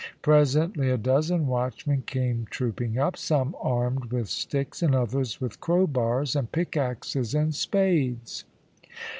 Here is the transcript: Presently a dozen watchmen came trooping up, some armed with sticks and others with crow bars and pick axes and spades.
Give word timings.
Presently 0.23 0.89
a 0.89 0.97
dozen 0.97 1.45
watchmen 1.45 2.01
came 2.07 2.47
trooping 2.49 2.97
up, 2.97 3.15
some 3.15 3.55
armed 3.61 4.05
with 4.05 4.29
sticks 4.29 4.81
and 4.81 4.95
others 4.95 5.39
with 5.39 5.61
crow 5.61 5.85
bars 5.85 6.35
and 6.35 6.51
pick 6.51 6.75
axes 6.75 7.35
and 7.35 7.53
spades. 7.53 8.43